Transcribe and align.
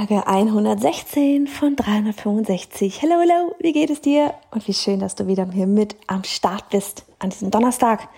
Folge 0.00 0.26
116 0.26 1.46
von 1.46 1.76
365. 1.76 3.02
Hello, 3.02 3.16
hello, 3.20 3.54
wie 3.58 3.74
geht 3.74 3.90
es 3.90 4.00
dir? 4.00 4.32
Und 4.50 4.66
wie 4.66 4.72
schön, 4.72 4.98
dass 4.98 5.14
du 5.14 5.26
wieder 5.26 5.46
hier 5.52 5.66
mit 5.66 5.94
am 6.06 6.24
Start 6.24 6.70
bist 6.70 7.04
an 7.18 7.28
diesem 7.28 7.50
Donnerstag. 7.50 8.08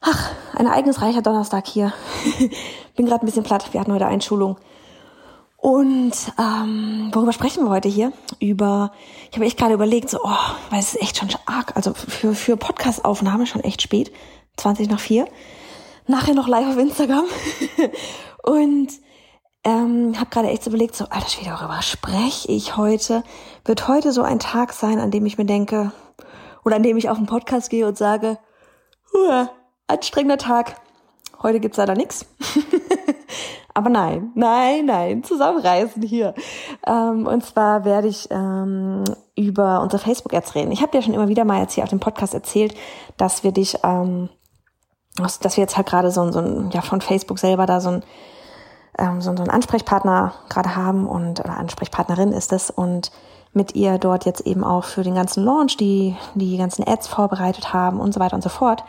Ach, 0.00 0.32
ein 0.56 0.66
ereignisreicher 0.66 1.22
Donnerstag 1.22 1.68
hier. 1.68 1.92
Bin 2.96 3.06
gerade 3.06 3.24
ein 3.24 3.26
bisschen 3.26 3.44
platt. 3.44 3.72
Wir 3.72 3.80
hatten 3.80 3.92
heute 3.92 4.08
Einschulung. 4.08 4.56
Und 5.56 6.14
ähm, 6.36 7.10
worüber 7.12 7.32
sprechen 7.32 7.62
wir 7.62 7.70
heute 7.70 7.88
hier? 7.88 8.12
Über, 8.40 8.90
ich 9.30 9.36
habe 9.36 9.46
echt 9.46 9.58
gerade 9.58 9.74
überlegt, 9.74 10.10
so, 10.10 10.18
oh, 10.24 10.50
weil 10.70 10.80
es 10.80 10.94
ist 10.94 11.00
echt 11.00 11.18
schon 11.18 11.28
arg, 11.46 11.76
also 11.76 11.94
für, 11.94 12.34
für 12.34 12.56
Podcast-Aufnahme 12.56 13.46
schon 13.46 13.62
echt 13.62 13.82
spät, 13.82 14.10
20 14.56 14.90
nach 14.90 14.98
4. 14.98 15.28
Nachher 16.08 16.34
noch 16.34 16.48
live 16.48 16.66
auf 16.66 16.76
Instagram. 16.76 17.26
Und 18.42 19.05
ähm, 19.66 20.14
habe 20.16 20.30
gerade 20.30 20.48
echt 20.48 20.62
so 20.62 20.70
überlegt, 20.70 20.94
so, 20.94 21.06
alter 21.06 21.28
Schwede, 21.28 21.50
worüber 21.50 21.82
spreche 21.82 22.52
ich 22.52 22.76
heute? 22.76 23.24
Wird 23.64 23.88
heute 23.88 24.12
so 24.12 24.22
ein 24.22 24.38
Tag 24.38 24.72
sein, 24.72 25.00
an 25.00 25.10
dem 25.10 25.26
ich 25.26 25.38
mir 25.38 25.44
denke, 25.44 25.90
oder 26.64 26.76
an 26.76 26.84
dem 26.84 26.96
ich 26.96 27.10
auf 27.10 27.16
den 27.16 27.26
Podcast 27.26 27.68
gehe 27.68 27.84
und 27.88 27.98
sage, 27.98 28.38
Huah, 29.12 29.50
anstrengender 29.88 30.38
Tag. 30.38 30.76
Heute 31.42 31.58
gibt's 31.58 31.78
leider 31.78 31.94
nix. 31.94 32.26
Aber 33.74 33.90
nein, 33.90 34.30
nein, 34.36 34.86
nein, 34.86 35.24
zusammenreißen 35.24 36.00
hier. 36.00 36.34
Ähm, 36.86 37.26
und 37.26 37.44
zwar 37.44 37.84
werde 37.84 38.06
ich 38.06 38.28
ähm, 38.30 39.02
über 39.34 39.80
unsere 39.82 40.00
Facebook-Ads 40.00 40.54
reden. 40.54 40.70
Ich 40.70 40.80
habe 40.80 40.92
dir 40.92 41.02
schon 41.02 41.12
immer 41.12 41.28
wieder 41.28 41.44
mal 41.44 41.60
jetzt 41.60 41.74
hier 41.74 41.82
auf 41.82 41.90
dem 41.90 42.00
Podcast 42.00 42.34
erzählt, 42.34 42.74
dass 43.16 43.42
wir 43.42 43.50
dich, 43.50 43.78
ähm, 43.82 44.28
dass 45.16 45.56
wir 45.56 45.62
jetzt 45.62 45.76
halt 45.76 45.88
gerade 45.88 46.12
so, 46.12 46.30
so 46.30 46.38
ein, 46.38 46.70
ja, 46.70 46.82
von 46.82 47.00
Facebook 47.00 47.40
selber 47.40 47.66
da 47.66 47.80
so 47.80 47.88
ein 47.90 48.04
ähm, 48.98 49.20
so, 49.20 49.34
so 49.36 49.42
einen 49.42 49.50
Ansprechpartner 49.50 50.34
gerade 50.48 50.76
haben 50.76 51.06
und 51.06 51.40
oder 51.40 51.56
Ansprechpartnerin 51.56 52.32
ist 52.32 52.52
es 52.52 52.70
und 52.70 53.10
mit 53.52 53.74
ihr 53.74 53.98
dort 53.98 54.26
jetzt 54.26 54.42
eben 54.42 54.64
auch 54.64 54.84
für 54.84 55.02
den 55.02 55.14
ganzen 55.14 55.44
Launch 55.44 55.76
die 55.76 56.16
die 56.34 56.56
ganzen 56.56 56.86
Ads 56.86 57.08
vorbereitet 57.08 57.72
haben 57.72 58.00
und 58.00 58.12
so 58.12 58.20
weiter 58.20 58.36
und 58.36 58.42
so 58.42 58.48
fort. 58.48 58.84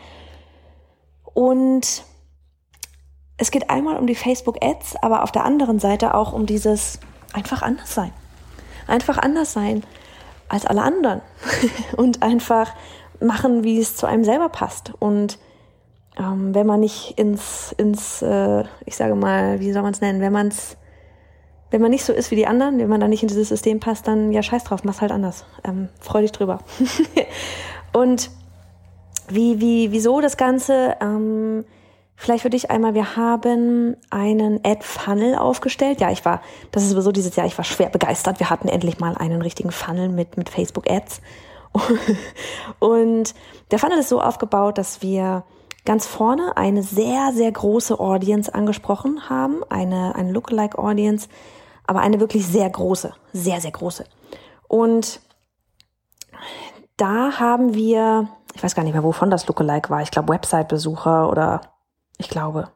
Und 1.34 2.02
es 3.36 3.50
geht 3.50 3.70
einmal 3.70 3.96
um 3.96 4.06
die 4.06 4.16
Facebook 4.16 4.56
Ads, 4.62 4.96
aber 5.02 5.22
auf 5.22 5.30
der 5.30 5.44
anderen 5.44 5.78
Seite 5.78 6.14
auch 6.14 6.32
um 6.32 6.46
dieses 6.46 6.98
einfach 7.32 7.62
anders 7.62 7.94
sein. 7.94 8.12
Einfach 8.86 9.18
anders 9.18 9.52
sein 9.52 9.84
als 10.48 10.66
alle 10.66 10.82
anderen 10.82 11.20
und 11.96 12.22
einfach 12.22 12.72
machen, 13.20 13.64
wie 13.64 13.78
es 13.78 13.96
zu 13.96 14.06
einem 14.06 14.24
selber 14.24 14.48
passt 14.48 14.92
und 14.98 15.38
ähm, 16.18 16.54
wenn 16.54 16.66
man 16.66 16.80
nicht 16.80 17.18
ins, 17.18 17.72
ins 17.78 18.22
äh, 18.22 18.64
ich 18.84 18.96
sage 18.96 19.14
mal, 19.14 19.60
wie 19.60 19.72
soll 19.72 19.82
man 19.82 19.92
es 19.92 20.00
nennen, 20.00 20.20
wenn 20.20 20.32
man 20.32 20.48
es, 20.48 20.76
wenn 21.70 21.80
man 21.80 21.90
nicht 21.90 22.04
so 22.04 22.12
ist 22.12 22.30
wie 22.30 22.36
die 22.36 22.46
anderen, 22.46 22.78
wenn 22.78 22.88
man 22.88 23.00
da 23.00 23.08
nicht 23.08 23.22
in 23.22 23.28
dieses 23.28 23.48
System 23.48 23.78
passt, 23.78 24.08
dann 24.08 24.32
ja 24.32 24.42
scheiß 24.42 24.64
drauf, 24.64 24.84
mach's 24.84 25.00
halt 25.00 25.12
anders. 25.12 25.44
Ähm, 25.64 25.88
freu 26.00 26.22
dich 26.22 26.32
drüber. 26.32 26.58
und 27.92 28.30
wie, 29.28 29.60
wie, 29.60 29.92
wieso 29.92 30.20
das 30.20 30.36
Ganze? 30.36 30.96
Ähm, 31.00 31.64
vielleicht 32.16 32.42
für 32.42 32.50
dich 32.50 32.70
einmal, 32.70 32.94
wir 32.94 33.16
haben 33.16 33.96
einen 34.10 34.60
Ad-Funnel 34.64 35.36
aufgestellt. 35.36 36.00
Ja, 36.00 36.10
ich 36.10 36.24
war, 36.24 36.40
das 36.72 36.82
ist 36.82 36.90
sowieso 36.90 37.12
dieses 37.12 37.36
Jahr, 37.36 37.46
ich 37.46 37.56
war 37.58 37.64
schwer 37.64 37.90
begeistert. 37.90 38.40
Wir 38.40 38.50
hatten 38.50 38.68
endlich 38.68 38.98
mal 38.98 39.14
einen 39.16 39.42
richtigen 39.42 39.70
Funnel 39.70 40.08
mit, 40.08 40.36
mit 40.36 40.48
Facebook-Ads. 40.48 41.20
Und 42.80 43.34
der 43.70 43.78
Funnel 43.78 43.98
ist 43.98 44.08
so 44.08 44.20
aufgebaut, 44.20 44.78
dass 44.78 45.02
wir 45.02 45.44
ganz 45.88 46.06
vorne 46.06 46.54
eine 46.58 46.82
sehr, 46.82 47.32
sehr 47.32 47.50
große 47.50 47.98
Audience 47.98 48.54
angesprochen 48.54 49.30
haben, 49.30 49.62
eine, 49.70 50.14
eine 50.14 50.30
Lookalike 50.32 50.78
Audience, 50.78 51.30
aber 51.86 52.00
eine 52.00 52.20
wirklich 52.20 52.46
sehr 52.46 52.68
große, 52.68 53.14
sehr, 53.32 53.62
sehr 53.62 53.70
große. 53.70 54.04
Und 54.68 55.22
da 56.98 57.40
haben 57.40 57.72
wir, 57.72 58.28
ich 58.54 58.62
weiß 58.62 58.74
gar 58.74 58.82
nicht 58.82 58.92
mehr, 58.92 59.02
wovon 59.02 59.30
das 59.30 59.46
Lookalike 59.46 59.88
war, 59.88 60.02
ich 60.02 60.10
glaube 60.10 60.28
Website-Besucher 60.34 61.30
oder 61.30 61.62
ich 62.18 62.28
glaube, 62.28 62.68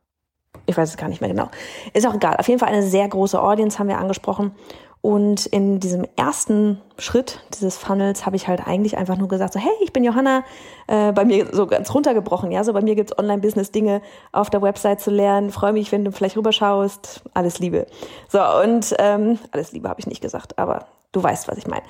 ich 0.64 0.74
weiß 0.74 0.88
es 0.88 0.96
gar 0.96 1.10
nicht 1.10 1.20
mehr 1.20 1.28
genau. 1.28 1.50
Ist 1.92 2.06
auch 2.06 2.14
egal. 2.14 2.36
Auf 2.38 2.48
jeden 2.48 2.60
Fall 2.60 2.70
eine 2.70 2.82
sehr 2.82 3.06
große 3.06 3.38
Audience 3.38 3.78
haben 3.78 3.88
wir 3.88 3.98
angesprochen. 3.98 4.54
Und 5.02 5.46
in 5.46 5.80
diesem 5.80 6.06
ersten 6.14 6.80
Schritt 6.96 7.40
dieses 7.54 7.76
Funnels 7.76 8.24
habe 8.24 8.36
ich 8.36 8.46
halt 8.46 8.68
eigentlich 8.68 8.96
einfach 8.96 9.16
nur 9.16 9.26
gesagt, 9.26 9.52
so, 9.52 9.58
hey, 9.58 9.72
ich 9.82 9.92
bin 9.92 10.04
Johanna, 10.04 10.44
äh, 10.86 11.10
bei 11.10 11.24
mir 11.24 11.48
so 11.52 11.66
ganz 11.66 11.92
runtergebrochen, 11.92 12.52
ja, 12.52 12.62
so 12.62 12.72
bei 12.72 12.82
mir 12.82 12.94
gibt's 12.94 13.18
Online-Business-Dinge 13.18 14.00
auf 14.30 14.48
der 14.48 14.62
Website 14.62 15.00
zu 15.00 15.10
lernen, 15.10 15.50
freue 15.50 15.72
mich, 15.72 15.90
wenn 15.90 16.04
du 16.04 16.12
vielleicht 16.12 16.36
rüberschaust, 16.36 17.22
alles 17.34 17.58
Liebe. 17.58 17.88
So, 18.28 18.38
und 18.62 18.94
ähm, 19.00 19.40
alles 19.50 19.72
Liebe 19.72 19.88
habe 19.88 19.98
ich 19.98 20.06
nicht 20.06 20.22
gesagt, 20.22 20.56
aber 20.60 20.86
du 21.10 21.20
weißt, 21.20 21.48
was 21.48 21.58
ich 21.58 21.66
meine. 21.66 21.82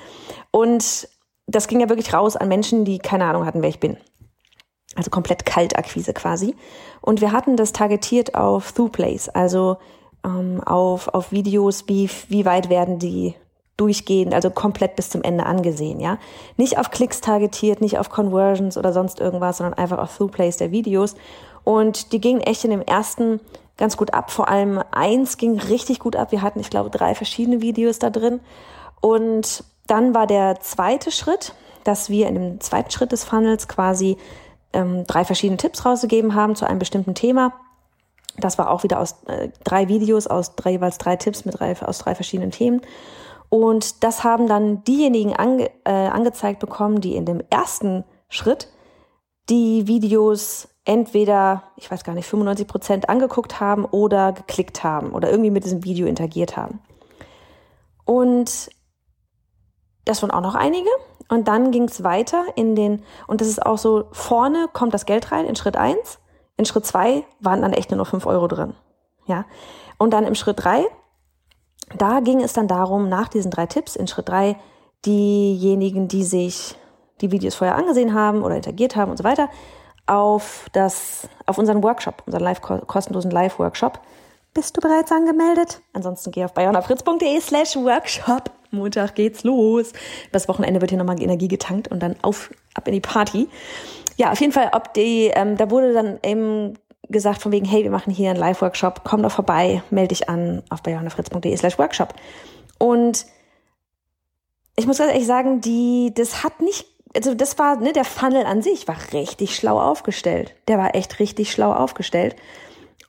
Und 0.51 1.07
das 1.47 1.69
ging 1.69 1.81
ja 1.81 1.91
wirklich 1.91 2.15
raus 2.15 2.37
an 2.37 2.49
Menschen, 2.49 2.87
die 2.87 2.99
keine 2.99 3.27
Ahnung 3.27 3.45
hatten, 3.45 3.61
wer 3.61 3.69
ich 3.69 3.81
bin. 3.81 3.99
Also 4.97 5.11
komplett 5.11 5.45
Kaltakquise 5.45 6.15
quasi. 6.15 6.57
Und 7.03 7.21
wir 7.21 7.33
hatten 7.33 7.59
das 7.59 7.73
targetiert 7.73 8.35
auf 8.35 8.73
ThruPlace, 8.73 9.29
also 9.29 9.77
ähm, 10.25 10.63
auf, 10.65 11.09
auf 11.09 11.33
Videos, 11.33 11.85
wie, 11.89 12.09
wie 12.29 12.45
weit 12.45 12.69
werden 12.69 12.99
die 12.99 13.35
durchgehend, 13.77 14.35
also 14.35 14.51
komplett 14.51 14.97
bis 14.97 15.11
zum 15.11 15.23
Ende 15.23 15.47
angesehen, 15.47 15.99
ja. 15.99 16.19
Nicht 16.57 16.79
auf 16.79 16.91
Klicks 16.91 17.21
targetiert, 17.21 17.81
nicht 17.81 17.99
auf 17.99 18.11
Conversions 18.11 18.77
oder 18.77 18.93
sonst 18.93 19.19
irgendwas, 19.19 19.59
sondern 19.59 19.75
einfach 19.75 19.99
auf 19.99 20.17
Throughplays 20.17 20.57
der 20.59 20.71
Videos. 20.71 21.17
Und 21.65 22.13
die 22.13 22.21
gingen 22.21 22.41
echt 22.41 22.65
in 22.65 22.71
dem 22.71 22.83
ersten 22.83 23.41
ganz 23.77 23.97
gut 23.97 24.15
ab. 24.15 24.31
Vor 24.31 24.49
allem 24.49 24.81
eins 24.91 25.37
ging 25.37 25.59
richtig 25.59 25.99
gut 25.99 26.17
ab. 26.17 26.33
Wir 26.33 26.43
hatten, 26.43 26.61
ich 26.61 26.71
glaube, 26.71 26.91
drei 26.91 27.15
verschiedene 27.15 27.63
Videos 27.63 27.99
da 27.99 28.11
drin. 28.11 28.41
Und 29.01 29.65
dann 29.87 30.15
war 30.15 30.27
der 30.27 30.61
zweite 30.61 31.11
Schritt, 31.11 31.55
dass 31.85 32.09
wir 32.09 32.29
in 32.29 32.35
dem 32.35 32.61
zweiten 32.61 32.91
Schritt 32.91 33.13
des 33.13 33.25
Funnels 33.25 33.69
quasi 33.69 34.17
ähm, 34.73 35.05
drei 35.07 35.25
verschiedene 35.25 35.57
Tipps 35.57 35.85
rausgegeben 35.85 36.35
haben 36.35 36.55
zu 36.55 36.67
einem 36.67 36.79
bestimmten 36.79 37.15
Thema. 37.15 37.53
Das 38.39 38.59
war 38.59 38.71
auch 38.71 38.83
wieder 38.83 39.01
aus 39.01 39.23
äh, 39.27 39.51
drei 39.65 39.89
Videos, 39.89 40.27
aus 40.27 40.57
drei, 40.57 40.73
jeweils 40.73 40.99
drei 40.99 41.17
Tipps 41.17 41.45
mit 41.45 41.59
drei, 41.59 41.77
aus 41.81 41.99
drei 41.99 42.15
verschiedenen 42.15 42.51
Themen. 42.51 42.81
Und 43.49 44.03
das 44.03 44.25
haben 44.25 44.49
dann 44.49 44.83
diejenigen 44.85 45.37
ange, 45.37 45.71
äh, 45.85 45.91
angezeigt 45.93 46.59
bekommen, 46.59 47.01
die 47.01 47.15
in 47.15 47.27
dem 47.27 47.43
ersten 47.51 48.05
Schritt 48.29 48.69
die 49.51 49.87
Videos 49.87 50.69
entweder, 50.85 51.65
ich 51.77 51.91
weiß 51.91 52.05
gar 52.05 52.15
nicht, 52.15 52.27
95 52.27 52.67
Prozent 52.67 53.09
angeguckt 53.09 53.61
haben 53.61 53.85
oder 53.85 54.33
geklickt 54.33 54.83
haben 54.83 55.13
oder 55.13 55.31
irgendwie 55.31 55.51
mit 55.51 55.65
diesem 55.65 55.85
Video 55.85 56.07
interagiert 56.07 56.57
haben. 56.57 56.81
Und 58.05 58.71
das 60.05 60.23
waren 60.23 60.31
auch 60.31 60.41
noch 60.41 60.55
einige. 60.55 60.89
Und 61.29 61.49
dann 61.49 61.71
ging 61.71 61.85
es 61.85 62.03
weiter 62.03 62.45
in 62.57 62.75
den, 62.75 63.05
und 63.27 63.41
das 63.41 63.49
ist 63.49 63.65
auch 63.65 63.79
so, 63.79 64.05
vorne 64.13 64.69
kommt 64.73 64.93
das 64.93 65.07
Geld 65.07 65.31
rein 65.31 65.47
in 65.47 65.57
Schritt 65.57 65.77
eins 65.77 66.19
in 66.57 66.65
Schritt 66.65 66.87
zwei 66.87 67.25
waren 67.41 67.63
dann 67.63 67.73
echt 67.73 67.91
nur 67.91 67.99
noch 67.99 68.07
fünf 68.07 68.27
Euro 68.27 68.47
drin. 68.49 68.75
Ja. 69.27 69.45
Und 69.99 70.13
dann 70.13 70.27
im 70.27 70.35
Schritt 70.35 70.63
drei, 70.63 70.85
da 71.97 72.21
ging 72.21 72.43
es 72.43 72.53
dann 72.53 72.69
darum, 72.69 73.09
nach 73.09 73.29
diesen 73.29 73.51
drei 73.51 73.67
Tipps 73.67 73.97
in 73.97 74.09
Schritt 74.09 74.29
drei, 74.29 74.57
diejenigen, 75.05 76.09
die 76.09 76.25
sich 76.25 76.77
die 77.21 77.31
Videos 77.31 77.55
vorher 77.55 77.77
angesehen 77.77 78.15
haben 78.15 78.43
oder 78.43 78.57
interagiert 78.57 78.97
haben 78.97 79.11
und 79.11 79.17
so 79.17 79.25
weiter, 79.25 79.49
auf 80.07 80.67
das, 80.73 81.29
auf 81.47 81.59
unseren 81.59 81.83
Workshop, 81.83 82.23
unseren 82.27 82.43
live, 82.43 82.61
kostenlosen 82.61 83.31
Live-Workshop. 83.31 84.01
Bist 84.55 84.77
du 84.77 84.81
bereits 84.81 85.11
angemeldet? 85.13 85.81
Ansonsten 85.93 86.31
geh 86.31 86.45
auf 86.45 86.53
bayonafritz.de 86.53 87.41
slash 87.41 87.77
Workshop. 87.77 88.51
Montag 88.71 89.15
geht's 89.15 89.45
los. 89.45 89.93
Das 90.33 90.49
Wochenende 90.49 90.81
wird 90.81 90.91
hier 90.91 90.99
nochmal 90.99 91.23
Energie 91.23 91.49
getankt 91.49 91.89
und 91.89 92.01
dann 92.01 92.17
auf, 92.23 92.51
ab 92.75 92.87
in 92.89 92.95
die 92.95 93.01
Party. 93.01 93.49
Ja, 94.23 94.31
auf 94.31 94.41
jeden 94.41 94.53
Fall, 94.53 94.71
ob 94.73 94.95
die, 94.95 95.33
ähm, 95.35 95.57
da 95.57 95.69
wurde 95.69 95.93
dann 95.93 96.21
eben 96.25 96.79
gesagt 97.09 97.43
von 97.43 97.51
wegen, 97.51 97.67
hey, 97.67 97.83
wir 97.83 97.91
machen 97.91 98.13
hier 98.13 98.31
einen 98.31 98.39
Live-Workshop, 98.39 99.01
komm 99.03 99.21
doch 99.21 99.33
vorbei, 99.33 99.83
melde 99.91 100.15
dich 100.15 100.29
an 100.29 100.63
auf 100.71 100.81
bayonafritz.de 100.81 101.57
slash 101.57 101.77
Workshop. 101.77 102.15
Und 102.79 103.27
ich 104.77 104.87
muss 104.87 104.99
ganz 104.99 105.11
ehrlich 105.11 105.27
sagen, 105.27 105.61
die, 105.61 106.13
das 106.15 106.45
hat 106.45 106.61
nicht, 106.61 106.87
also 107.17 107.35
das 107.35 107.59
war, 107.59 107.81
ne, 107.81 107.93
der 107.93 108.05
Funnel 108.05 108.47
an 108.47 108.63
sich 108.63 108.87
war 108.87 108.97
richtig 109.13 109.57
schlau 109.57 109.81
aufgestellt. 109.81 110.55
Der 110.69 110.79
war 110.79 110.95
echt 110.95 111.19
richtig 111.19 111.51
schlau 111.51 111.73
aufgestellt. 111.73 112.37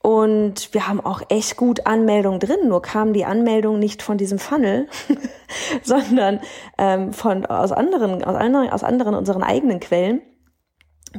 Und 0.01 0.73
wir 0.73 0.87
haben 0.87 0.99
auch 0.99 1.21
echt 1.29 1.57
gut 1.57 1.85
Anmeldungen 1.85 2.39
drin, 2.39 2.67
nur 2.67 2.81
kam 2.81 3.13
die 3.13 3.23
Anmeldung 3.23 3.77
nicht 3.77 4.01
von 4.01 4.17
diesem 4.17 4.39
Funnel, 4.39 4.89
sondern 5.83 6.39
ähm, 6.79 7.13
von 7.13 7.45
aus 7.45 7.71
anderen, 7.71 8.23
aus 8.23 8.35
anderen, 8.35 8.69
aus 8.71 8.83
anderen 8.83 9.13
unseren 9.13 9.43
eigenen 9.43 9.79
Quellen, 9.79 10.23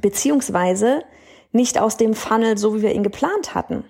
beziehungsweise 0.00 1.04
nicht 1.52 1.78
aus 1.78 1.96
dem 1.96 2.14
Funnel, 2.14 2.58
so 2.58 2.74
wie 2.74 2.82
wir 2.82 2.92
ihn 2.92 3.02
geplant 3.02 3.54
hatten. 3.54 3.84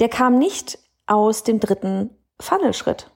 Der 0.00 0.08
kam 0.08 0.38
nicht 0.38 0.78
aus 1.06 1.42
dem 1.42 1.60
dritten 1.60 2.10
Funnelschritt. 2.40 3.10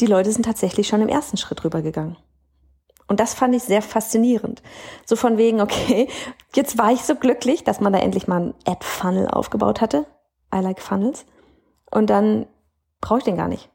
Die 0.00 0.06
Leute 0.06 0.32
sind 0.32 0.44
tatsächlich 0.44 0.88
schon 0.88 1.02
im 1.02 1.08
ersten 1.08 1.36
Schritt 1.36 1.64
rübergegangen. 1.64 2.16
Und 3.08 3.20
das 3.20 3.34
fand 3.34 3.54
ich 3.54 3.62
sehr 3.62 3.82
faszinierend. 3.82 4.62
So 5.06 5.16
von 5.16 5.38
wegen, 5.38 5.60
okay, 5.60 6.08
jetzt 6.54 6.76
war 6.76 6.92
ich 6.92 7.02
so 7.02 7.14
glücklich, 7.14 7.64
dass 7.64 7.80
man 7.80 7.92
da 7.92 7.98
endlich 7.98 8.28
mal 8.28 8.40
ein 8.40 8.54
Ad-Funnel 8.66 9.28
aufgebaut 9.28 9.80
hatte. 9.80 10.06
I 10.54 10.60
like 10.60 10.80
Funnels. 10.80 11.24
Und 11.90 12.10
dann 12.10 12.46
brauche 13.00 13.18
ich 13.18 13.24
den 13.24 13.36
gar 13.36 13.48
nicht. 13.48 13.70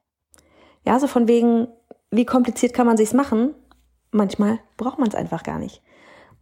Ja, 0.85 0.99
so 0.99 1.07
von 1.07 1.27
wegen, 1.27 1.67
wie 2.11 2.25
kompliziert 2.25 2.73
kann 2.73 2.85
man 2.85 2.97
sich's 2.97 3.13
machen? 3.13 3.55
Manchmal 4.11 4.59
braucht 4.77 4.99
man 4.99 5.07
es 5.07 5.15
einfach 5.15 5.43
gar 5.43 5.57
nicht. 5.57 5.81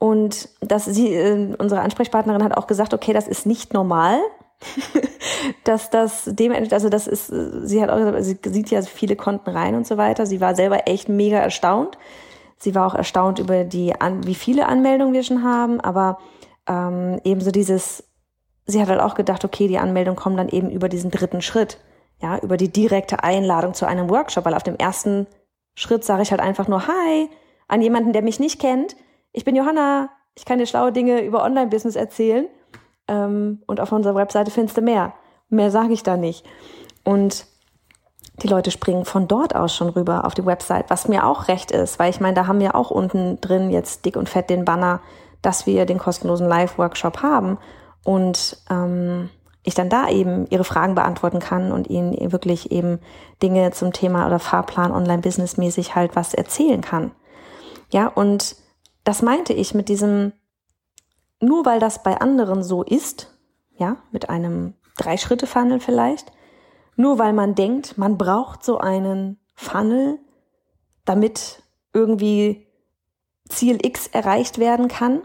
Und 0.02 0.50
dass 0.62 0.86
sie, 0.86 1.14
äh, 1.14 1.56
unsere 1.58 1.82
Ansprechpartnerin 1.82 2.44
hat 2.44 2.58
auch 2.58 2.66
gesagt, 2.66 2.94
okay, 2.94 3.14
das 3.14 3.28
ist 3.28 3.46
nicht 3.46 3.74
normal, 3.74 4.20
dass 5.64 5.90
das 5.92 6.26
dem, 6.26 6.52
also 6.72 6.90
das 6.90 7.08
ist, 7.08 7.28
sie 7.28 7.82
hat 7.82 7.90
auch 7.90 7.98
gesagt, 7.98 8.46
sie 8.46 8.52
sieht 8.52 8.72
ja 8.72 8.82
viele 8.82 9.16
Konten 9.16 9.52
rein 9.52 9.76
und 9.76 9.86
so 9.86 9.98
weiter. 9.98 10.26
Sie 10.26 10.42
war 10.42 10.56
selber 10.56 10.88
echt 10.88 11.08
mega 11.08 11.38
erstaunt 11.38 11.98
Sie 12.62 12.76
war 12.76 12.86
auch 12.86 12.94
erstaunt 12.94 13.40
über 13.40 13.64
die, 13.64 14.00
an, 14.00 14.28
wie 14.28 14.36
viele 14.36 14.68
Anmeldungen 14.68 15.16
wir 15.16 15.24
schon 15.24 15.44
haben, 15.44 15.82
aber 15.82 16.20
ähm, 16.68 17.20
ebenso 17.24 17.50
dieses, 17.50 18.04
sie 18.68 18.80
hat 18.80 18.88
halt 18.88 19.00
auch 19.00 19.16
gedacht, 19.16 19.44
okay, 19.44 19.68
die 19.68 19.80
Anmeldungen 19.80 20.16
kommen 20.16 20.38
dann 20.38 20.48
eben 20.48 20.70
über 20.70 20.88
diesen 20.88 21.10
dritten 21.10 21.42
Schritt, 21.42 21.80
ja, 22.22 22.38
über 22.38 22.58
die 22.58 22.72
direkte 22.72 23.24
Einladung 23.24 23.74
zu 23.74 23.88
einem 23.88 24.12
Workshop, 24.12 24.46
weil 24.46 24.54
auf 24.54 24.62
dem 24.62 24.76
ersten 24.76 25.26
Schritt 25.74 26.04
sage 26.04 26.22
ich 26.22 26.30
halt 26.30 26.40
einfach 26.40 26.68
nur 26.68 26.86
Hi 26.86 27.30
an 27.68 27.82
jemanden, 27.82 28.14
der 28.14 28.22
mich 28.22 28.40
nicht 28.40 28.62
kennt. 28.62 28.96
Ich 29.34 29.46
bin 29.46 29.56
Johanna, 29.56 30.10
ich 30.36 30.46
kann 30.46 30.60
dir 30.60 30.66
schlaue 30.66 30.92
Dinge 30.92 31.22
über 31.22 31.44
Online-Business 31.44 31.96
erzählen 31.96 32.48
ähm, 33.08 33.62
und 33.68 33.80
auf 33.80 33.92
unserer 33.92 34.16
Webseite 34.16 34.52
findest 34.52 34.78
du 34.78 34.82
mehr. 34.82 35.14
Mehr 35.50 35.72
sage 35.72 35.94
ich 35.94 36.04
da 36.04 36.18
nicht. 36.18 36.46
Und 37.04 37.46
die 38.42 38.48
Leute 38.48 38.72
springen 38.72 39.06
von 39.06 39.28
dort 39.28 39.56
aus 39.56 39.76
schon 39.76 39.90
rüber 39.90 40.26
auf 40.26 40.34
die 40.34 40.46
Website, 40.46 40.90
was 40.90 41.08
mir 41.08 41.26
auch 41.26 41.48
recht 41.48 41.72
ist, 41.72 42.00
weil 42.00 42.10
ich 42.10 42.20
meine, 42.20 42.34
da 42.34 42.48
haben 42.48 42.60
wir 42.60 42.76
auch 42.76 42.92
unten 42.92 43.40
drin 43.42 43.70
jetzt 43.70 44.06
dick 44.06 44.16
und 44.16 44.30
fett 44.30 44.50
den 44.50 44.66
Banner, 44.66 45.02
dass 45.42 45.66
wir 45.66 45.86
den 45.86 45.98
kostenlosen 45.98 46.48
Live-Workshop 46.48 47.22
haben 47.22 47.58
und 48.04 48.58
ähm, 48.70 49.30
ich 49.64 49.76
dann 49.76 49.90
da 49.90 50.10
eben 50.10 50.48
ihre 50.50 50.64
Fragen 50.64 50.96
beantworten 50.96 51.40
kann 51.40 51.72
und 51.72 51.88
ihnen 51.90 52.32
wirklich 52.32 52.72
eben 52.72 53.00
Dinge 53.44 53.72
zum 53.72 53.94
Thema 53.94 54.26
oder 54.26 54.40
Fahrplan 54.40 54.92
online-businessmäßig 54.92 55.96
halt 55.96 56.16
was 56.16 56.34
erzählen 56.34 56.82
kann. 56.82 57.12
Ja, 57.92 58.08
und 58.08 58.56
das 59.04 59.22
meinte 59.22 59.54
ich 59.54 59.74
mit 59.74 59.90
diesem, 59.90 60.34
nur 61.40 61.66
weil 61.66 61.80
das 61.80 62.04
bei 62.04 62.20
anderen 62.20 62.64
so 62.64 62.84
ist, 62.84 63.36
ja, 63.76 63.98
mit 64.12 64.30
einem 64.30 64.76
Drei-Schritte-Funnel 64.98 65.80
vielleicht, 65.80 66.32
nur 66.96 67.18
weil 67.18 67.34
man 67.34 67.56
denkt, 67.56 67.98
man 67.98 68.18
braucht 68.18 68.64
so 68.64 68.78
einen 68.78 69.40
Funnel, 69.56 70.20
damit 71.06 71.64
irgendwie 71.94 72.68
Ziel 73.50 73.86
X 73.86 74.08
erreicht 74.08 74.60
werden 74.60 74.88
kann, 74.88 75.22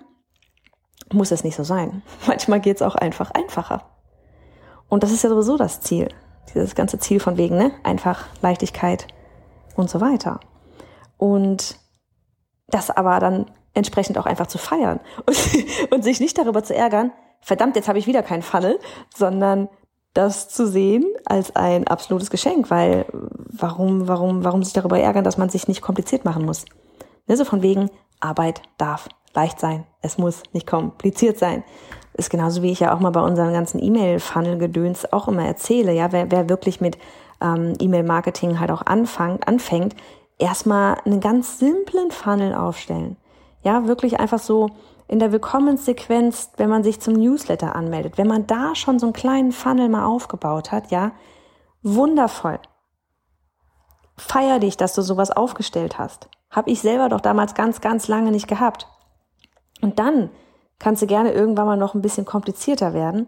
muss 1.13 1.31
es 1.31 1.45
nicht 1.45 1.57
so 1.57 1.65
sein. 1.65 2.03
Manchmal 2.27 2.61
geht 2.61 2.77
es 2.77 2.83
auch 2.83 2.95
einfach 2.95 3.31
einfacher. 3.31 3.83
Und 4.89 5.03
das 5.03 5.13
ist 5.13 5.23
ja 5.23 5.31
sowieso 5.31 5.57
das 5.57 5.81
Ziel. 5.81 6.09
Dieses 6.55 6.75
ganze 6.75 6.99
Ziel 6.99 7.21
von 7.21 7.37
wegen, 7.37 7.57
ne? 7.57 7.73
Einfach 7.83 8.27
Leichtigkeit 8.41 9.07
und 9.75 9.91
so 9.91 10.01
weiter. 10.01 10.41
Und 11.17 11.79
das 12.69 12.91
aber 12.91 13.19
dann 13.21 13.51
entsprechend 13.77 14.19
auch 14.19 14.27
einfach 14.27 14.47
zu 14.47 14.59
feiern 14.59 15.01
und, 15.27 15.93
und 15.93 16.05
sich 16.05 16.21
nicht 16.21 16.37
darüber 16.39 16.65
zu 16.65 16.75
ärgern, 16.75 17.13
verdammt, 17.41 17.77
jetzt 17.77 17.89
habe 17.89 17.99
ich 17.99 18.07
wieder 18.07 18.23
keinen 18.23 18.43
Funnel, 18.43 18.79
sondern 19.15 19.69
das 20.15 20.49
zu 20.49 20.67
sehen 20.67 21.05
als 21.27 21.55
ein 21.55 21.87
absolutes 21.87 22.31
Geschenk, 22.31 22.71
weil 22.71 23.05
warum, 23.13 24.09
warum, 24.09 24.45
warum 24.45 24.63
sich 24.63 24.73
darüber 24.73 24.99
ärgern, 24.99 25.25
dass 25.25 25.37
man 25.37 25.51
sich 25.51 25.69
nicht 25.69 25.83
kompliziert 25.83 26.25
machen 26.25 26.45
muss? 26.45 26.65
Ne, 27.27 27.37
so 27.37 27.45
von 27.45 27.63
wegen, 27.63 27.91
Arbeit 28.21 28.63
darf 28.79 29.09
leicht 29.35 29.61
sein. 29.61 29.85
Es 30.01 30.17
muss 30.17 30.43
nicht 30.53 30.67
kompliziert 30.67 31.39
sein. 31.39 31.63
Ist 32.15 32.31
genauso 32.31 32.63
wie 32.63 32.73
ich 32.73 32.81
ja 32.81 32.95
auch 32.95 33.01
mal 33.01 33.11
bei 33.11 33.21
unseren 33.21 33.53
ganzen 33.53 33.83
E-Mail-Funnel-Gedöns 33.83 35.13
auch 35.13 35.29
immer 35.29 35.45
erzähle. 35.45 35.93
Ja, 35.93 36.13
wer, 36.13 36.31
wer 36.31 36.49
wirklich 36.49 36.81
mit 36.81 36.97
ähm, 37.43 37.75
E-Mail-Marketing 37.79 38.59
halt 38.59 38.71
auch 38.71 38.83
anfängt, 38.83 39.47
anfängt, 39.47 39.95
erstmal 40.39 40.97
einen 41.05 41.21
ganz 41.21 41.59
simplen 41.59 42.11
Funnel 42.11 42.55
aufstellen. 42.55 43.17
Ja, 43.67 43.89
wirklich 43.89 44.21
einfach 44.21 44.39
so, 44.39 44.71
in 45.09 45.19
der 45.19 45.33
Willkommenssequenz, 45.33 46.53
wenn 46.57 46.71
man 46.71 46.85
sich 46.85 47.01
zum 47.01 47.15
Newsletter 47.15 47.75
anmeldet, 47.75 48.17
wenn 48.17 48.29
man 48.29 48.47
da 48.47 48.77
schon 48.77 49.01
so 49.01 49.07
einen 49.07 49.13
kleinen 49.13 49.51
Funnel 49.51 49.89
mal 49.89 50.05
aufgebaut 50.05 50.71
hat, 50.71 50.93
ja, 50.93 51.11
wundervoll. 51.83 52.61
Feier 54.17 54.61
dich, 54.61 54.77
dass 54.77 54.95
du 54.95 55.03
sowas 55.03 55.33
aufgestellt 55.33 55.99
hast. 55.99 56.29
Hab 56.49 56.69
ich 56.69 56.81
selber 56.81 57.09
doch 57.09 57.21
damals 57.21 57.55
ganz, 57.55 57.81
ganz 57.81 58.07
lange 58.07 58.31
nicht 58.31 58.47
gehabt. 58.47 58.87
Und 59.83 59.99
dann 59.99 60.31
kannst 60.79 61.03
du 61.03 61.09
gerne 61.09 61.33
irgendwann 61.33 61.67
mal 61.67 61.77
noch 61.77 61.95
ein 61.95 62.03
bisschen 62.03 62.25
komplizierter 62.25 62.95
werden, 62.95 63.27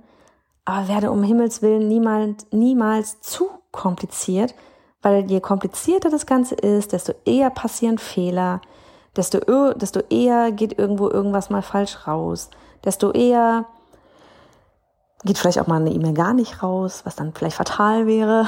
aber 0.64 0.86
werde 0.86 1.10
um 1.10 1.24
Himmels 1.24 1.62
Willen 1.62 1.88
niemals, 1.88 2.46
niemals 2.52 3.20
zu 3.22 3.48
kompliziert, 3.72 4.54
weil 5.02 5.28
je 5.28 5.40
komplizierter 5.40 6.10
das 6.10 6.26
Ganze 6.26 6.54
ist, 6.54 6.92
desto 6.92 7.12
eher 7.24 7.50
passieren 7.50 7.98
Fehler, 7.98 8.60
desto, 9.18 9.74
desto 9.74 10.00
eher 10.08 10.52
geht 10.52 10.78
irgendwo 10.78 11.10
irgendwas 11.10 11.50
mal 11.50 11.62
falsch 11.62 12.06
raus, 12.06 12.50
desto 12.84 13.10
eher 13.10 13.66
geht 15.24 15.36
vielleicht 15.36 15.58
auch 15.58 15.66
mal 15.66 15.80
eine 15.80 15.90
E-Mail 15.90 16.14
gar 16.14 16.32
nicht 16.32 16.62
raus, 16.62 17.02
was 17.04 17.16
dann 17.16 17.32
vielleicht 17.34 17.56
fatal 17.56 18.06
wäre. 18.06 18.46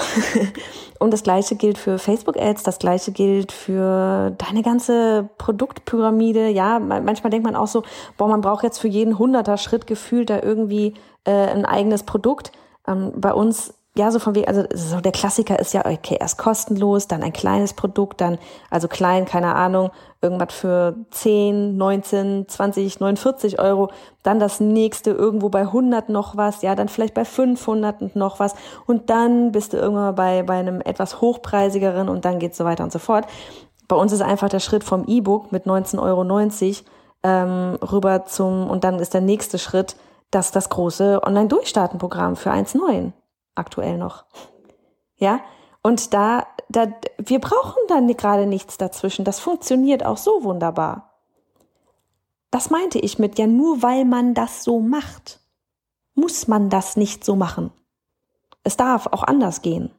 Und 1.00 1.12
das 1.12 1.24
gleiche 1.24 1.56
gilt 1.56 1.78
für 1.78 1.98
Facebook-Ads, 1.98 2.62
das 2.62 2.78
gleiche 2.78 3.10
gilt 3.10 3.50
für 3.50 4.30
deine 4.38 4.62
ganze 4.62 5.28
Produktpyramide. 5.38 6.48
Ja, 6.48 6.78
manchmal 6.78 7.30
denkt 7.30 7.44
man 7.44 7.56
auch 7.56 7.66
so, 7.66 7.82
boah, 8.16 8.28
man 8.28 8.40
braucht 8.40 8.62
jetzt 8.62 8.78
für 8.78 8.88
jeden 8.88 9.18
hunderter 9.18 9.56
Schritt 9.56 9.88
gefühlt 9.88 10.30
da 10.30 10.40
irgendwie 10.40 10.94
äh, 11.24 11.32
ein 11.32 11.64
eigenes 11.64 12.04
Produkt. 12.04 12.52
Ähm, 12.86 13.12
bei 13.16 13.34
uns 13.34 13.74
ja, 13.96 14.10
so 14.12 14.20
von 14.20 14.36
wegen, 14.36 14.46
also 14.46 14.62
so 14.72 15.00
der 15.00 15.10
Klassiker 15.10 15.58
ist 15.58 15.74
ja, 15.74 15.84
okay, 15.84 16.16
erst 16.20 16.38
kostenlos, 16.38 17.08
dann 17.08 17.24
ein 17.24 17.32
kleines 17.32 17.74
Produkt, 17.74 18.20
dann, 18.20 18.38
also 18.70 18.86
klein, 18.86 19.24
keine 19.24 19.56
Ahnung, 19.56 19.90
irgendwas 20.22 20.54
für 20.54 20.94
10, 21.10 21.76
19, 21.76 22.46
20, 22.48 23.00
49 23.00 23.58
Euro, 23.58 23.90
dann 24.22 24.38
das 24.38 24.60
nächste 24.60 25.10
irgendwo 25.10 25.48
bei 25.48 25.62
100 25.62 26.08
noch 26.08 26.36
was, 26.36 26.62
ja, 26.62 26.76
dann 26.76 26.88
vielleicht 26.88 27.14
bei 27.14 27.24
500 27.24 28.14
noch 28.14 28.38
was 28.38 28.54
und 28.86 29.10
dann 29.10 29.50
bist 29.50 29.72
du 29.72 29.78
irgendwann 29.78 30.14
bei, 30.14 30.44
bei 30.44 30.58
einem 30.58 30.80
etwas 30.82 31.20
hochpreisigeren 31.20 32.08
und 32.08 32.24
dann 32.24 32.38
geht's 32.38 32.58
so 32.58 32.64
weiter 32.64 32.84
und 32.84 32.92
so 32.92 33.00
fort. 33.00 33.26
Bei 33.88 33.96
uns 33.96 34.12
ist 34.12 34.22
einfach 34.22 34.48
der 34.48 34.60
Schritt 34.60 34.84
vom 34.84 35.04
E-Book 35.08 35.50
mit 35.50 35.66
19,90 35.66 35.98
Euro 36.00 36.82
ähm, 37.24 37.76
rüber 37.82 38.24
zum, 38.24 38.70
und 38.70 38.84
dann 38.84 39.00
ist 39.00 39.14
der 39.14 39.20
nächste 39.20 39.58
Schritt, 39.58 39.96
das 40.30 40.52
das 40.52 40.68
große 40.68 41.22
Online-Durchstarten-Programm 41.24 42.36
für 42.36 42.52
1,9 42.52 43.10
aktuell 43.60 43.96
noch. 43.98 44.24
Ja, 45.16 45.40
und 45.82 46.12
da, 46.12 46.46
da, 46.68 46.88
wir 47.18 47.40
brauchen 47.40 47.78
dann 47.88 48.08
gerade 48.16 48.46
nichts 48.46 48.76
dazwischen. 48.76 49.24
Das 49.24 49.40
funktioniert 49.40 50.04
auch 50.04 50.16
so 50.16 50.42
wunderbar. 50.42 51.10
Das 52.50 52.70
meinte 52.70 52.98
ich 52.98 53.18
mit, 53.18 53.38
ja, 53.38 53.46
nur 53.46 53.82
weil 53.82 54.04
man 54.04 54.34
das 54.34 54.64
so 54.64 54.80
macht, 54.80 55.40
muss 56.14 56.48
man 56.48 56.68
das 56.68 56.96
nicht 56.96 57.24
so 57.24 57.36
machen. 57.36 57.70
Es 58.64 58.76
darf 58.76 59.06
auch 59.06 59.22
anders 59.22 59.62
gehen. 59.62 59.90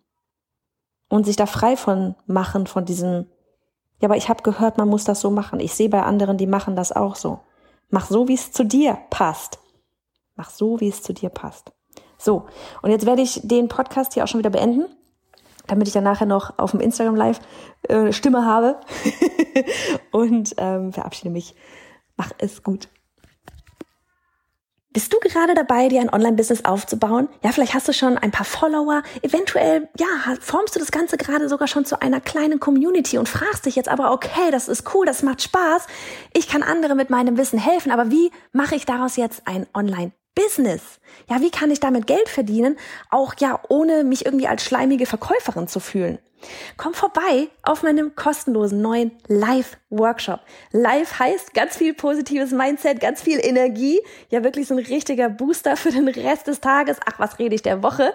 Und 1.07 1.25
sich 1.25 1.35
da 1.35 1.45
frei 1.45 1.75
von 1.75 2.15
machen, 2.25 2.67
von 2.67 2.85
diesem, 2.85 3.27
ja, 3.99 4.07
aber 4.07 4.17
ich 4.17 4.29
habe 4.29 4.43
gehört, 4.43 4.77
man 4.77 4.87
muss 4.87 5.03
das 5.03 5.21
so 5.21 5.31
machen. 5.31 5.59
Ich 5.59 5.73
sehe 5.73 5.89
bei 5.89 6.03
anderen, 6.03 6.37
die 6.37 6.47
machen 6.47 6.75
das 6.75 6.91
auch 6.91 7.15
so. 7.15 7.39
Mach 7.89 8.07
so, 8.07 8.27
wie 8.27 8.35
es 8.35 8.51
zu 8.51 8.63
dir 8.63 8.97
passt. 9.09 9.59
Mach 10.35 10.49
so, 10.49 10.79
wie 10.79 10.89
es 10.89 11.01
zu 11.01 11.13
dir 11.13 11.29
passt. 11.29 11.71
So, 12.21 12.45
und 12.83 12.91
jetzt 12.91 13.07
werde 13.07 13.23
ich 13.23 13.41
den 13.43 13.67
Podcast 13.67 14.13
hier 14.13 14.23
auch 14.23 14.27
schon 14.27 14.39
wieder 14.39 14.51
beenden, 14.51 14.85
damit 15.65 15.87
ich 15.87 15.93
dann 15.93 16.03
nachher 16.03 16.27
noch 16.27 16.59
auf 16.59 16.69
dem 16.69 16.79
Instagram 16.79 17.15
Live 17.15 17.39
äh, 17.89 18.13
Stimme 18.13 18.45
habe 18.45 18.79
und 20.11 20.53
ähm, 20.57 20.93
verabschiede 20.93 21.31
mich. 21.31 21.55
Mach 22.17 22.31
es 22.37 22.61
gut. 22.61 22.89
Bist 24.93 25.11
du 25.13 25.17
gerade 25.19 25.55
dabei, 25.55 25.87
dir 25.87 26.01
ein 26.01 26.13
Online-Business 26.13 26.65
aufzubauen? 26.65 27.27
Ja, 27.43 27.53
vielleicht 27.53 27.73
hast 27.73 27.87
du 27.87 27.93
schon 27.93 28.17
ein 28.19 28.29
paar 28.29 28.45
Follower. 28.45 29.01
Eventuell, 29.23 29.89
ja, 29.97 30.05
formst 30.41 30.75
du 30.75 30.79
das 30.79 30.91
Ganze 30.91 31.17
gerade 31.17 31.49
sogar 31.49 31.67
schon 31.67 31.85
zu 31.85 32.01
einer 32.01 32.21
kleinen 32.21 32.59
Community 32.59 33.17
und 33.17 33.29
fragst 33.29 33.65
dich 33.65 33.77
jetzt 33.77 33.89
aber, 33.89 34.11
okay, 34.11 34.51
das 34.51 34.67
ist 34.67 34.93
cool, 34.93 35.07
das 35.07 35.23
macht 35.23 35.41
Spaß. 35.41 35.87
Ich 36.33 36.47
kann 36.47 36.61
andere 36.61 36.93
mit 36.93 37.09
meinem 37.09 37.37
Wissen 37.37 37.57
helfen, 37.57 37.91
aber 37.91 38.11
wie 38.11 38.31
mache 38.51 38.75
ich 38.75 38.85
daraus 38.85 39.15
jetzt 39.15 39.47
ein 39.47 39.65
Online 39.73 40.11
Business. 40.35 40.99
Ja, 41.29 41.41
wie 41.41 41.51
kann 41.51 41.71
ich 41.71 41.79
damit 41.79 42.07
Geld 42.07 42.29
verdienen? 42.29 42.77
Auch 43.09 43.33
ja, 43.39 43.59
ohne 43.69 44.03
mich 44.03 44.25
irgendwie 44.25 44.47
als 44.47 44.63
schleimige 44.63 45.05
Verkäuferin 45.05 45.67
zu 45.67 45.79
fühlen. 45.79 46.19
Komm 46.77 46.93
vorbei 46.93 47.49
auf 47.63 47.83
meinem 47.83 48.15
kostenlosen 48.15 48.81
neuen 48.81 49.11
Live-Workshop. 49.27 50.39
Live 50.71 51.19
heißt 51.19 51.53
ganz 51.53 51.77
viel 51.77 51.93
positives 51.93 52.51
Mindset, 52.51 52.99
ganz 52.99 53.21
viel 53.21 53.39
Energie. 53.41 53.99
Ja, 54.29 54.43
wirklich 54.43 54.67
so 54.67 54.75
ein 54.75 54.85
richtiger 54.85 55.29
Booster 55.29 55.77
für 55.77 55.91
den 55.91 56.07
Rest 56.07 56.47
des 56.47 56.61
Tages. 56.61 56.97
Ach, 57.05 57.19
was 57.19 57.39
rede 57.39 57.55
ich 57.55 57.61
der 57.61 57.83
Woche? 57.83 58.13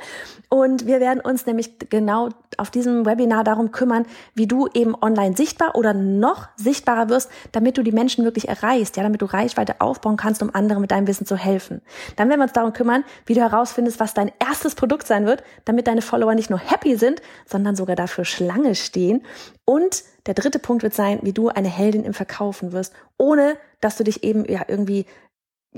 Und 0.48 0.86
wir 0.86 1.00
werden 1.00 1.20
uns 1.20 1.46
nämlich 1.46 1.78
genau 1.90 2.30
auf 2.58 2.70
diesem 2.70 3.06
Webinar 3.06 3.44
darum 3.44 3.70
kümmern, 3.70 4.06
wie 4.34 4.46
du 4.46 4.68
eben 4.72 4.94
online 5.00 5.36
sichtbar 5.36 5.74
oder 5.74 5.94
noch 5.94 6.48
sichtbarer 6.56 7.08
wirst, 7.08 7.30
damit 7.52 7.76
du 7.76 7.82
die 7.82 7.92
Menschen 7.92 8.24
wirklich 8.24 8.48
erreichst, 8.48 8.96
ja, 8.96 9.02
damit 9.02 9.22
du 9.22 9.26
Reichweite 9.26 9.80
aufbauen 9.80 10.16
kannst, 10.16 10.42
um 10.42 10.54
anderen 10.54 10.80
mit 10.80 10.90
deinem 10.90 11.06
Wissen 11.06 11.26
zu 11.26 11.36
helfen. 11.36 11.82
Dann 12.16 12.28
werden 12.28 12.40
wir 12.40 12.44
uns 12.44 12.52
darum 12.52 12.72
kümmern, 12.72 13.04
wie 13.26 13.34
du 13.34 13.40
herausfindest, 13.40 14.00
was 14.00 14.14
dein 14.14 14.32
erstes 14.38 14.74
Produkt 14.74 15.06
sein 15.06 15.26
wird, 15.26 15.42
damit 15.64 15.86
deine 15.86 16.02
Follower 16.02 16.34
nicht 16.34 16.50
nur 16.50 16.58
happy 16.58 16.96
sind, 16.96 17.20
sondern 17.46 17.76
sogar 17.76 17.96
dafür 17.96 18.15
für 18.16 18.24
Schlange 18.24 18.74
stehen. 18.74 19.22
Und 19.66 20.02
der 20.26 20.34
dritte 20.34 20.58
Punkt 20.58 20.82
wird 20.82 20.94
sein, 20.94 21.20
wie 21.22 21.34
du 21.34 21.48
eine 21.50 21.68
Heldin 21.68 22.02
im 22.04 22.14
Verkaufen 22.14 22.72
wirst, 22.72 22.94
ohne 23.18 23.56
dass 23.80 23.96
du 23.96 24.04
dich 24.04 24.24
eben 24.24 24.44
ja 24.50 24.62
irgendwie 24.66 25.04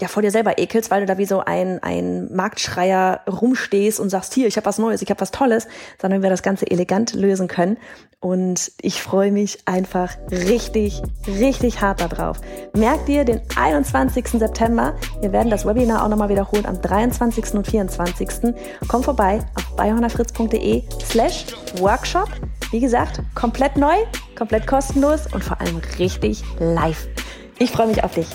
ja 0.01 0.09
vor 0.09 0.23
dir 0.23 0.31
selber 0.31 0.59
ekelst, 0.59 0.91
weil 0.91 1.01
du 1.01 1.07
da 1.07 1.19
wie 1.19 1.25
so 1.25 1.41
ein, 1.41 1.83
ein 1.83 2.33
Marktschreier 2.33 3.21
rumstehst 3.29 4.01
und 4.01 4.11
sagst, 4.11 4.35
hier, 4.35 4.47
ich 4.47 4.57
habe 4.57 4.67
was 4.67 4.79
Neues, 4.79 5.03
ich 5.03 5.11
habe 5.11 5.21
was 5.21 5.31
Tolles, 5.31 5.67
sondern 6.01 6.23
wir 6.23 6.31
das 6.31 6.43
Ganze 6.43 6.71
elegant 6.71 7.15
lösen 7.15 7.49
können. 7.49 7.77
Und 8.21 8.73
ich 8.81 9.01
freue 9.01 9.31
mich 9.31 9.59
einfach 9.65 10.17
richtig, 10.31 11.03
richtig 11.27 11.81
hart 11.81 12.01
darauf. 12.01 12.41
Merk 12.75 13.07
dir 13.07 13.25
den 13.25 13.41
21. 13.57 14.27
September. 14.31 14.97
Wir 15.21 15.33
werden 15.33 15.51
das 15.51 15.65
Webinar 15.65 16.05
auch 16.05 16.09
nochmal 16.09 16.29
wiederholen 16.29 16.67
am 16.67 16.81
23. 16.81 17.55
und 17.55 17.67
24. 17.67 18.55
Komm 18.89 19.05
vorbei 19.05 19.39
auf 19.55 19.77
biohannafritz.de 19.77 20.83
slash 21.05 21.47
Workshop. 21.79 22.29
Wie 22.73 22.81
gesagt, 22.81 23.21
komplett 23.35 23.77
neu, 23.77 23.95
komplett 24.37 24.67
kostenlos 24.67 25.33
und 25.33 25.45
vor 25.45 25.61
allem 25.61 25.81
richtig 25.99 26.43
live. 26.59 27.07
Ich 27.59 27.71
freue 27.71 27.87
mich 27.87 28.03
auf 28.03 28.15
dich. 28.15 28.27